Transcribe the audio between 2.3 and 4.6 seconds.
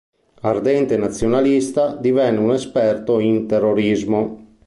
un esperto in terrorismo.